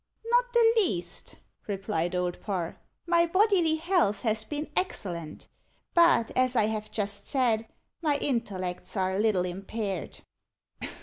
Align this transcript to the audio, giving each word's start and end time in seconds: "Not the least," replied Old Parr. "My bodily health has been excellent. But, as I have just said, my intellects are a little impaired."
"Not 0.25 0.51
the 0.51 0.73
least," 0.77 1.37
replied 1.67 2.15
Old 2.15 2.41
Parr. 2.41 2.79
"My 3.05 3.27
bodily 3.27 3.75
health 3.75 4.23
has 4.23 4.43
been 4.43 4.71
excellent. 4.75 5.47
But, 5.93 6.31
as 6.35 6.55
I 6.55 6.65
have 6.65 6.89
just 6.89 7.27
said, 7.27 7.67
my 8.01 8.17
intellects 8.17 8.97
are 8.97 9.13
a 9.13 9.19
little 9.19 9.45
impaired." 9.45 10.21